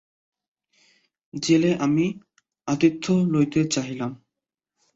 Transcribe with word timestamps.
জেলে 1.33 1.71
আমি 1.79 2.05
আতিথ্য 2.67 3.05
লইতে 3.27 3.61
চলিলাম। 3.65 4.11